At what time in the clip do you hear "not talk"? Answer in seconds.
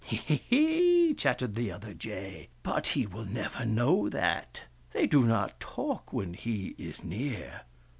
5.21-6.11